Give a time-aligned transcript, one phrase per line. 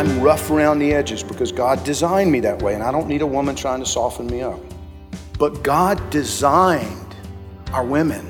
[0.00, 3.20] I'm rough around the edges because God designed me that way, and I don't need
[3.20, 4.58] a woman trying to soften me up.
[5.38, 7.14] But God designed
[7.74, 8.26] our women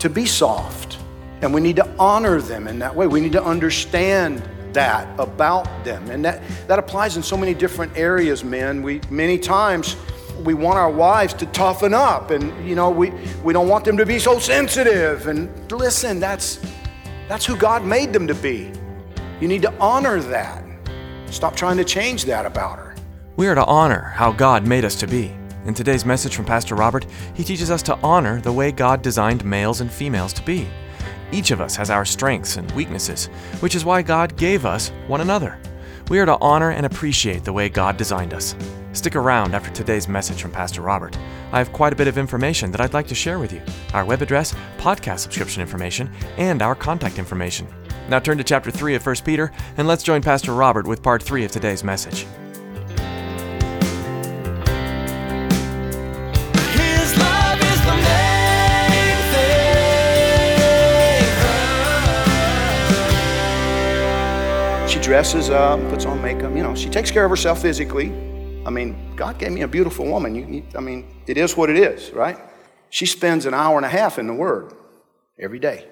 [0.00, 0.98] to be soft,
[1.40, 3.06] and we need to honor them in that way.
[3.06, 7.96] We need to understand that about them, and that, that applies in so many different
[7.96, 8.82] areas, men.
[8.82, 9.94] We many times
[10.42, 13.12] we want our wives to toughen up, and you know we
[13.44, 15.28] we don't want them to be so sensitive.
[15.28, 16.58] And listen, that's
[17.28, 18.72] that's who God made them to be.
[19.40, 20.61] You need to honor that.
[21.32, 22.94] Stop trying to change that about her.
[23.36, 25.34] We are to honor how God made us to be.
[25.64, 29.42] In today's message from Pastor Robert, he teaches us to honor the way God designed
[29.42, 30.68] males and females to be.
[31.32, 33.26] Each of us has our strengths and weaknesses,
[33.60, 35.58] which is why God gave us one another.
[36.10, 38.54] We are to honor and appreciate the way God designed us.
[38.92, 41.16] Stick around after today's message from Pastor Robert.
[41.50, 43.62] I have quite a bit of information that I'd like to share with you
[43.94, 47.66] our web address, podcast subscription information, and our contact information.
[48.08, 51.22] Now turn to chapter 3 of 1 Peter, and let's join Pastor Robert with part
[51.22, 52.26] 3 of today's message.
[56.74, 59.16] His love is the main
[64.82, 64.88] thing.
[64.88, 68.12] She dresses up, puts on makeup, you know, she takes care of herself physically.
[68.66, 70.34] I mean, God gave me a beautiful woman.
[70.34, 72.38] You, you, I mean, it is what it is, right?
[72.90, 74.74] She spends an hour and a half in the Word
[75.38, 75.88] every day.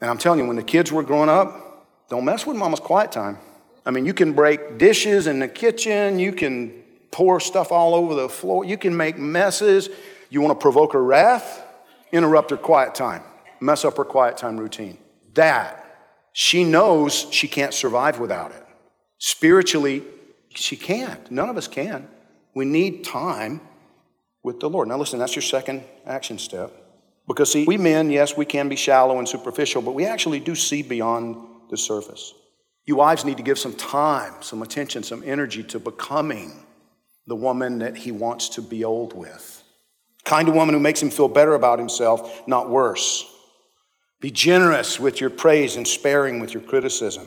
[0.00, 3.12] And I'm telling you, when the kids were growing up, don't mess with mama's quiet
[3.12, 3.38] time.
[3.84, 8.14] I mean, you can break dishes in the kitchen, you can pour stuff all over
[8.14, 9.88] the floor, you can make messes.
[10.30, 11.64] You want to provoke her wrath?
[12.12, 13.22] Interrupt her quiet time,
[13.60, 14.98] mess up her quiet time routine.
[15.34, 15.84] That,
[16.32, 18.64] she knows she can't survive without it.
[19.18, 20.02] Spiritually,
[20.50, 21.30] she can't.
[21.30, 22.08] None of us can.
[22.54, 23.60] We need time
[24.42, 24.88] with the Lord.
[24.88, 26.72] Now, listen, that's your second action step.
[27.28, 30.54] Because, see, we men, yes, we can be shallow and superficial, but we actually do
[30.54, 31.36] see beyond
[31.70, 32.32] the surface.
[32.86, 36.64] You wives need to give some time, some attention, some energy to becoming
[37.26, 39.62] the woman that he wants to be old with.
[40.24, 43.30] Kind of woman who makes him feel better about himself, not worse.
[44.20, 47.26] Be generous with your praise and sparing with your criticism.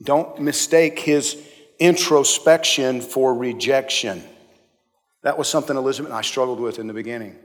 [0.00, 1.36] Don't mistake his
[1.80, 4.22] introspection for rejection.
[5.22, 7.36] That was something Elizabeth and I struggled with in the beginning.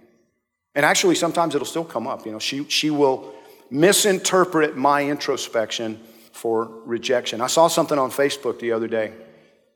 [0.78, 2.24] And actually, sometimes it'll still come up.
[2.24, 3.34] You know, she, she will
[3.72, 6.00] misinterpret my introspection
[6.32, 7.42] for rejection.
[7.42, 9.12] I saw something on Facebook the other day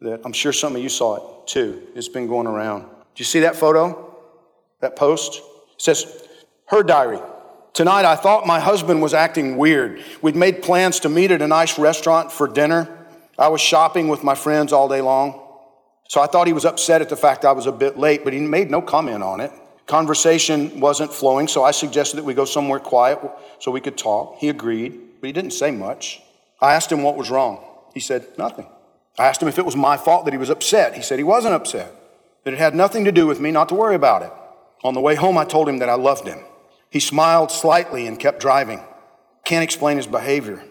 [0.02, 1.82] that I'm sure some of you saw it too.
[1.96, 2.84] It's been going around.
[2.84, 4.16] Do you see that photo?
[4.82, 5.42] That post?
[5.74, 6.28] It says,
[6.68, 7.20] Her diary.
[7.74, 10.04] Tonight I thought my husband was acting weird.
[10.22, 12.88] We'd made plans to meet at a nice restaurant for dinner.
[13.40, 15.48] I was shopping with my friends all day long.
[16.10, 18.34] So I thought he was upset at the fact I was a bit late, but
[18.34, 19.52] he made no comment on it.
[19.92, 23.20] Conversation wasn't flowing, so I suggested that we go somewhere quiet
[23.60, 24.38] so we could talk.
[24.38, 26.22] He agreed, but he didn't say much.
[26.62, 27.62] I asked him what was wrong.
[27.94, 28.68] He said, Nothing.
[29.20, 30.96] I asked him if it was my fault that he was upset.
[30.96, 31.94] He said he wasn't upset,
[32.46, 34.32] that it had nothing to do with me, not to worry about it.
[34.82, 36.40] On the way home, I told him that I loved him.
[36.90, 38.80] He smiled slightly and kept driving.
[39.44, 40.64] Can't explain his behavior.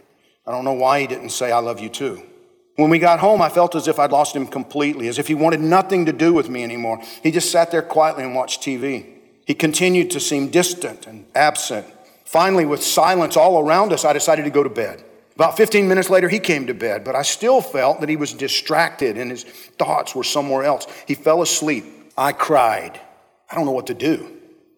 [0.47, 2.23] I don't know why he didn't say, I love you too.
[2.81, 5.35] When we got home, I felt as if I'd lost him completely, as if he
[5.35, 6.99] wanted nothing to do with me anymore.
[7.23, 9.05] He just sat there quietly and watched TV.
[9.45, 11.87] He continued to seem distant and absent.
[12.25, 15.05] Finally, with silence all around us, I decided to go to bed.
[15.35, 18.33] About 15 minutes later, he came to bed, but I still felt that he was
[18.33, 20.87] distracted and his thoughts were somewhere else.
[21.07, 21.85] He fell asleep.
[22.17, 22.99] I cried.
[23.51, 24.27] I don't know what to do.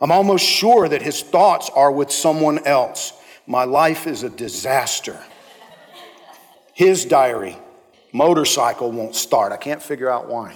[0.00, 3.12] I'm almost sure that his thoughts are with someone else.
[3.46, 5.22] My life is a disaster.
[6.74, 7.56] His diary
[8.12, 9.52] motorcycle won't start.
[9.52, 10.54] I can't figure out why.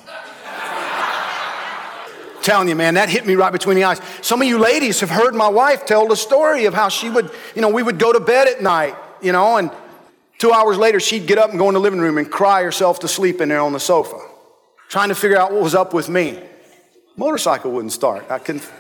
[2.47, 4.01] telling you, man, that hit me right between the eyes.
[4.23, 7.29] Some of you ladies have heard my wife tell the story of how she would,
[7.57, 9.69] you know, we would go to bed at night, you know, and
[10.39, 13.01] two hours later she'd get up and go in the living room and cry herself
[13.01, 14.21] to sleep in there on the sofa,
[14.89, 16.41] trying to figure out what was up with me.
[17.17, 18.31] Motorcycle wouldn't start.
[18.31, 18.71] I couldn't,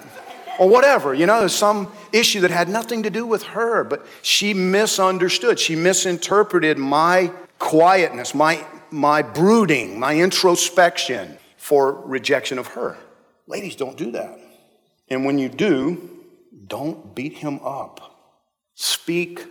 [0.61, 4.06] or whatever, you know, there's some issue that had nothing to do with her, but
[4.23, 5.58] she misunderstood.
[5.58, 12.97] She misinterpreted my quietness, my, my brooding, my introspection for rejection of her.
[13.47, 14.38] Ladies, don't do that.
[15.08, 16.11] And when you do,
[16.67, 18.35] don't beat him up.
[18.75, 19.44] Speak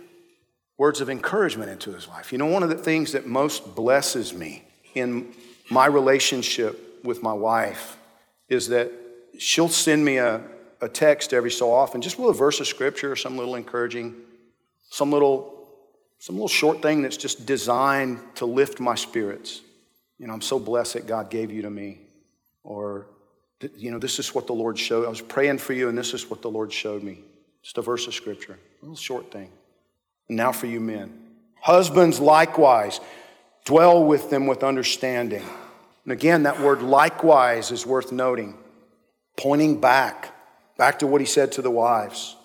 [0.78, 2.32] words of encouragement into his life.
[2.32, 4.62] You know, one of the things that most blesses me
[4.94, 5.32] in
[5.70, 7.96] my relationship with my wife
[8.48, 8.92] is that
[9.38, 10.42] she'll send me a,
[10.80, 14.14] a text every so often, just with a verse of scripture or some little encouraging,
[14.90, 15.55] some little,
[16.18, 19.60] some little short thing that's just designed to lift my spirits.
[20.18, 22.00] You know, I'm so blessed that God gave you to me.
[22.64, 23.06] Or,
[23.76, 25.06] you know, this is what the Lord showed.
[25.06, 27.20] I was praying for you, and this is what the Lord showed me.
[27.62, 29.50] Just a verse of scripture, a little short thing.
[30.28, 31.22] And now for you men.
[31.60, 33.00] Husbands, likewise,
[33.64, 35.44] dwell with them with understanding.
[36.04, 38.56] And again, that word likewise is worth noting,
[39.36, 40.32] pointing back,
[40.78, 42.36] back to what he said to the wives.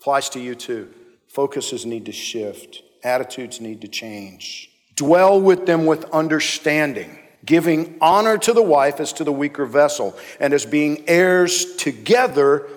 [0.00, 0.92] Applies to you too.
[1.28, 4.70] Focuses need to shift, attitudes need to change.
[4.94, 10.16] Dwell with them with understanding, giving honor to the wife as to the weaker vessel,
[10.38, 12.68] and as being heirs together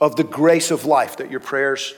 [0.00, 1.94] of the grace of life, that your prayers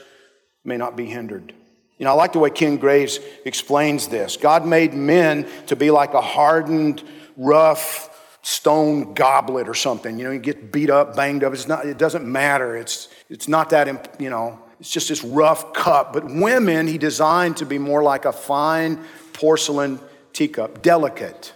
[0.63, 1.53] may not be hindered.
[1.97, 4.37] You know, I like the way Ken Graves explains this.
[4.37, 7.03] God made men to be like a hardened,
[7.35, 10.17] rough stone goblet or something.
[10.17, 11.53] You know, you get beat up, banged up.
[11.53, 12.77] It's not, it doesn't matter.
[12.77, 16.13] It's, it's not that, you know, it's just this rough cup.
[16.13, 19.03] But women, he designed to be more like a fine
[19.33, 19.99] porcelain
[20.33, 21.53] teacup, delicate.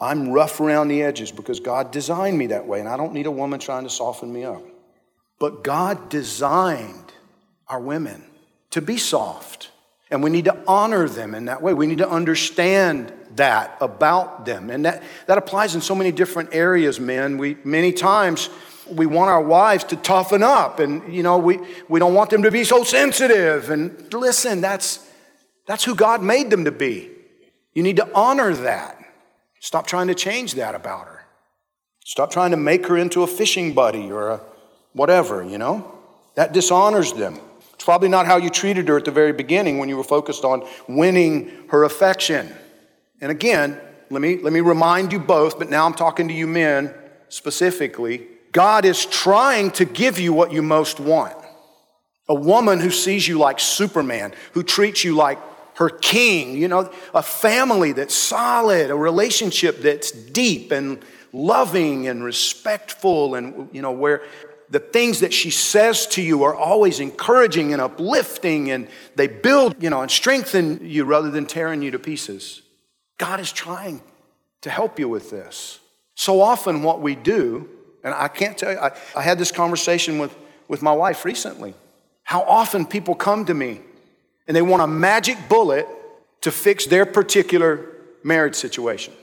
[0.00, 3.26] I'm rough around the edges because God designed me that way, and I don't need
[3.26, 4.62] a woman trying to soften me up.
[5.38, 7.12] But God designed
[7.68, 8.24] our women
[8.70, 9.70] to be soft.
[10.10, 11.74] And we need to honor them in that way.
[11.74, 14.70] We need to understand that about them.
[14.70, 17.38] And that, that applies in so many different areas, men.
[17.38, 18.48] We many times
[18.90, 21.58] we want our wives to toughen up and you know we,
[21.88, 23.70] we don't want them to be so sensitive.
[23.70, 25.06] And listen, that's
[25.66, 27.10] that's who God made them to be.
[27.72, 28.98] You need to honor that.
[29.60, 31.24] Stop trying to change that about her.
[32.04, 34.40] Stop trying to make her into a fishing buddy or a
[34.92, 35.90] whatever, you know?
[36.34, 37.38] That dishonors them.
[37.72, 40.44] It's probably not how you treated her at the very beginning when you were focused
[40.44, 42.52] on winning her affection.
[43.20, 46.46] And again, let me, let me remind you both, but now I'm talking to you
[46.46, 46.94] men
[47.30, 48.28] specifically.
[48.54, 51.36] God is trying to give you what you most want.
[52.28, 55.38] A woman who sees you like Superman, who treats you like
[55.74, 61.00] her king, you know, a family that's solid, a relationship that's deep and
[61.32, 64.22] loving and respectful, and, you know, where
[64.70, 68.86] the things that she says to you are always encouraging and uplifting and
[69.16, 72.62] they build, you know, and strengthen you rather than tearing you to pieces.
[73.18, 74.00] God is trying
[74.62, 75.80] to help you with this.
[76.14, 77.68] So often, what we do,
[78.04, 80.36] and I can't tell you, I, I had this conversation with,
[80.68, 81.74] with my wife recently.
[82.22, 83.80] How often people come to me
[84.46, 85.88] and they want a magic bullet
[86.42, 87.88] to fix their particular
[88.22, 89.14] marriage situation.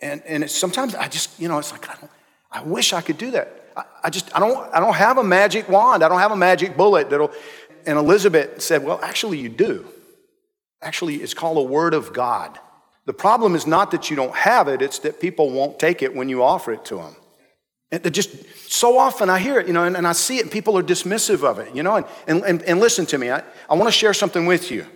[0.00, 2.08] And, and sometimes I just, you know, it's like, I,
[2.50, 3.54] I wish I could do that.
[3.76, 6.02] I, I just, I don't, I don't have a magic wand.
[6.02, 7.32] I don't have a magic bullet that'll.
[7.84, 9.86] And Elizabeth said, Well, actually, you do.
[10.82, 12.58] Actually, it's called a word of God.
[13.04, 16.14] The problem is not that you don't have it, it's that people won't take it
[16.14, 17.16] when you offer it to them.
[17.92, 18.30] And just
[18.70, 20.82] so often I hear it, you know, and, and I see it, and people are
[20.82, 22.06] dismissive of it, you know.
[22.26, 24.86] And, and, and listen to me, I, I want to share something with you.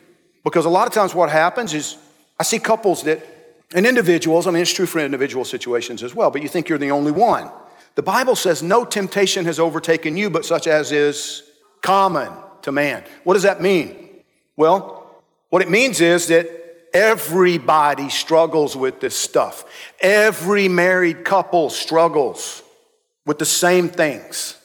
[0.44, 1.96] Because a lot of times what happens is
[2.38, 3.26] I see couples that,
[3.74, 6.78] and individuals, I mean, it's true for individual situations as well, but you think you're
[6.78, 7.50] the only one.
[7.96, 11.42] The Bible says, No temptation has overtaken you, but such as is
[11.80, 12.30] common
[12.62, 13.04] to man.
[13.24, 14.22] What does that mean?
[14.56, 16.48] Well, what it means is that
[16.92, 19.64] everybody struggles with this stuff.
[20.00, 22.62] Every married couple struggles
[23.26, 24.56] with the same things.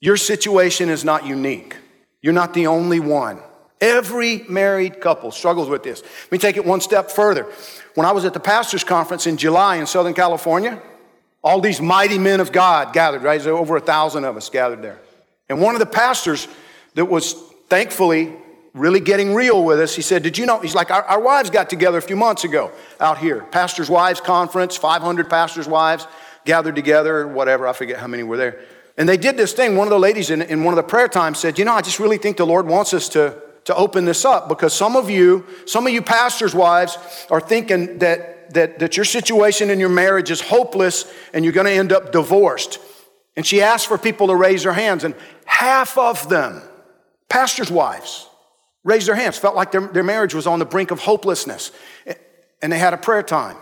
[0.00, 1.76] Your situation is not unique.
[2.20, 3.40] You're not the only one.
[3.80, 6.02] Every married couple struggles with this.
[6.02, 7.46] Let me take it one step further.
[7.94, 10.80] When I was at the pastor's conference in July in Southern California,
[11.42, 13.40] all these mighty men of God gathered, right?
[13.40, 15.00] There over a thousand of us gathered there.
[15.48, 16.46] And one of the pastors
[16.94, 17.34] that was
[17.68, 18.32] thankfully
[18.74, 20.60] really getting real with us, he said, Did you know?
[20.60, 23.42] He's like, Our, our wives got together a few months ago out here.
[23.50, 26.06] Pastors' Wives Conference, 500 pastors' wives
[26.44, 28.60] gathered together, whatever, I forget how many were there.
[28.96, 29.76] And they did this thing.
[29.76, 31.80] One of the ladies in, in one of the prayer times said, You know, I
[31.80, 35.08] just really think the Lord wants us to, to open this up because some of
[35.08, 36.98] you, some of you pastors' wives
[37.30, 41.66] are thinking that that, that your situation in your marriage is hopeless and you're going
[41.66, 42.78] to end up divorced.
[43.36, 45.14] And she asked for people to raise their hands, and
[45.46, 46.62] half of them,
[47.30, 48.28] pastors' wives,
[48.84, 51.72] raised their hands, felt like their, their marriage was on the brink of hopelessness.
[52.60, 53.56] And they had a prayer time.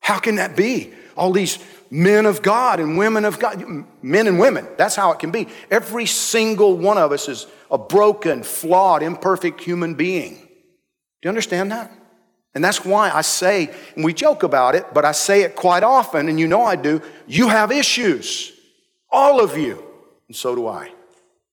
[0.00, 0.92] How can that be?
[1.16, 1.58] All these
[1.94, 3.64] men of God and women of God,
[4.02, 5.46] men and women, that's how it can be.
[5.70, 10.34] Every single one of us is a broken, flawed, imperfect human being.
[10.34, 10.40] Do
[11.22, 11.92] you understand that?
[12.52, 15.84] And that's why I say, and we joke about it, but I say it quite
[15.84, 18.52] often, and you know I do, you have issues.
[19.08, 19.80] All of you.
[20.26, 20.90] And so do I.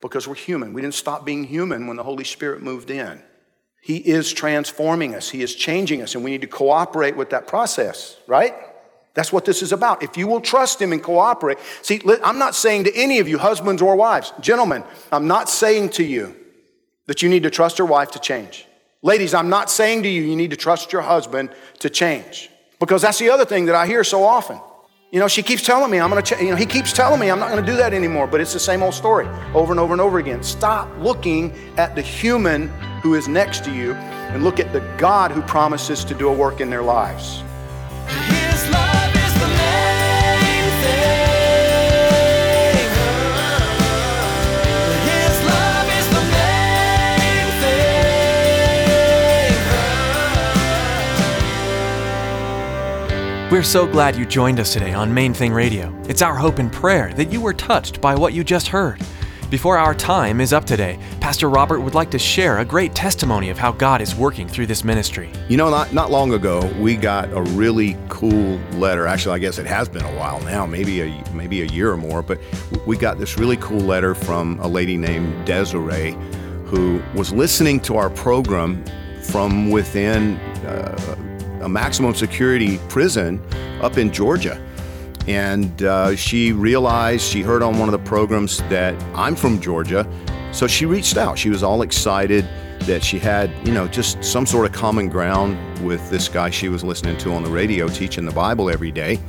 [0.02, 0.74] Because we're human.
[0.74, 3.22] We didn't stop being human when the Holy Spirit moved in.
[3.80, 7.48] He is transforming us, He is changing us, and we need to cooperate with that
[7.48, 8.56] process, right?
[9.14, 10.04] That's what this is about.
[10.04, 11.58] If you will trust Him and cooperate.
[11.82, 15.90] See, I'm not saying to any of you, husbands or wives, gentlemen, I'm not saying
[15.92, 16.36] to you
[17.08, 18.66] that you need to trust your wife to change.
[19.02, 21.50] Ladies, I'm not saying to you, you need to trust your husband
[21.80, 22.50] to change.
[22.80, 24.60] Because that's the other thing that I hear so often.
[25.12, 27.30] You know, she keeps telling me I'm to, ch- you know, he keeps telling me
[27.30, 29.94] I'm not to do that anymore, but it's the same old story over and over
[29.94, 30.42] and over again.
[30.42, 32.70] Stop looking at the human
[33.02, 36.34] who is next to you and look at the God who promises to do a
[36.34, 37.44] work in their lives.
[53.52, 55.94] We're so glad you joined us today on Main Thing Radio.
[56.08, 59.02] It's our hope and prayer that you were touched by what you just heard.
[59.50, 63.50] Before our time is up today, Pastor Robert would like to share a great testimony
[63.50, 65.34] of how God is working through this ministry.
[65.50, 69.06] You know, not, not long ago, we got a really cool letter.
[69.06, 71.98] Actually, I guess it has been a while now, maybe a, maybe a year or
[71.98, 72.40] more, but
[72.88, 76.16] we got this really cool letter from a lady named Desiree
[76.68, 78.82] who was listening to our program
[79.24, 81.31] from within uh,
[81.62, 83.42] a maximum security prison
[83.82, 84.62] up in Georgia.
[85.28, 90.08] And uh, she realized, she heard on one of the programs that I'm from Georgia.
[90.52, 91.38] So she reached out.
[91.38, 92.48] She was all excited
[92.82, 96.68] that she had, you know, just some sort of common ground with this guy she
[96.68, 99.20] was listening to on the radio teaching the Bible every day.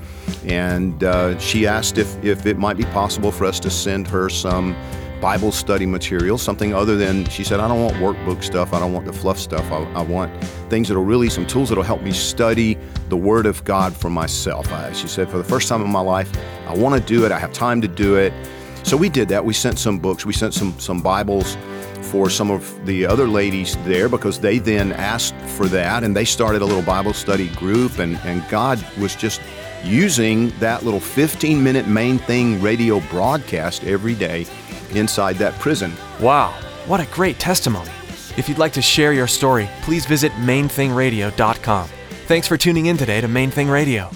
[0.47, 4.31] And uh, she asked if, if it might be possible for us to send her
[4.31, 4.75] some
[5.23, 8.75] Bible study material, something other than, she said, I don't want workbook stuff.
[8.75, 9.71] I don't want the fluff stuff.
[9.71, 12.77] I, I want things that'll really, some tools that'll help me study
[13.09, 14.73] the Word of God for myself.
[14.73, 16.29] I, she said, for the first time in my life,
[16.67, 17.31] I want to do it.
[17.31, 18.33] I have time to do it.
[18.83, 19.45] So we did that.
[19.45, 21.57] We sent some books, we sent some, some Bibles
[22.03, 26.25] for some of the other ladies there because they then asked for that and they
[26.25, 29.41] started a little Bible study group and, and God was just
[29.85, 34.47] using that little 15 minute main thing radio broadcast every day
[34.97, 35.93] inside that prison.
[36.21, 36.51] Wow,
[36.87, 37.91] what a great testimony.
[38.37, 41.89] If you'd like to share your story, please visit mainthingradio.com.
[42.27, 44.11] Thanks for tuning in today to Main Thing Radio.